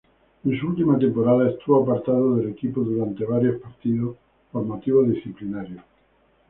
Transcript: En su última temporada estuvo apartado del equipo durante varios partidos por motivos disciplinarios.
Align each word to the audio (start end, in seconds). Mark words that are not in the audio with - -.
En 0.45 0.59
su 0.59 0.65
última 0.65 0.97
temporada 0.97 1.47
estuvo 1.47 1.83
apartado 1.83 2.37
del 2.37 2.49
equipo 2.49 2.81
durante 2.81 3.23
varios 3.23 3.61
partidos 3.61 4.17
por 4.51 4.63
motivos 4.63 5.07
disciplinarios. 5.07 5.83